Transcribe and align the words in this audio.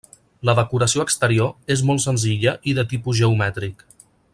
La 0.49 0.53
decoració 0.59 1.05
exterior 1.07 1.53
és 1.77 1.85
molt 1.91 2.03
senzilla 2.07 2.57
i 2.73 2.77
de 2.79 2.89
tipus 2.95 3.23
geomètric. 3.23 3.89